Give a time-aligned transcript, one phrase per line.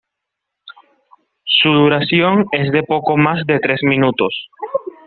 [1.43, 4.33] Su duración es de poco más de tres minutos.